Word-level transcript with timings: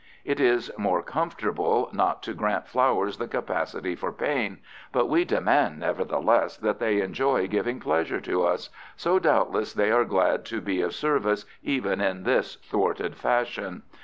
It 0.25 0.39
is 0.39 0.71
more 0.79 1.03
comfortable 1.03 1.87
not 1.93 2.23
to 2.23 2.33
grant 2.33 2.67
flowers 2.67 3.17
the 3.17 3.27
capacity 3.27 3.93
for 3.93 4.11
pain, 4.11 4.57
but 4.91 5.05
we 5.05 5.23
demand, 5.25 5.77
nevertheless, 5.77 6.57
that 6.57 6.79
they 6.79 7.01
enjoy 7.01 7.45
giving 7.45 7.79
pleasure 7.79 8.19
to 8.21 8.43
us, 8.43 8.71
so 8.95 9.19
doubtless 9.19 9.73
they 9.75 9.91
are 9.91 10.03
glad 10.03 10.43
to 10.45 10.59
be 10.59 10.81
of 10.81 10.95
service 10.95 11.45
even 11.61 12.01
in 12.01 12.23
this 12.23 12.55
thwarted 12.63 13.15
fashion. 13.15 13.83